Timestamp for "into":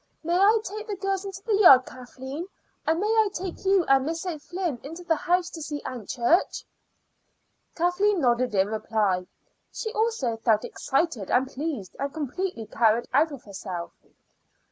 1.25-1.43, 4.81-5.03